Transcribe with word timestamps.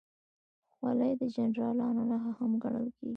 خولۍ 0.75 1.11
د 1.21 1.23
جنرالانو 1.35 2.01
نښه 2.09 2.31
هم 2.39 2.51
ګڼل 2.63 2.87
شوې. 2.97 3.07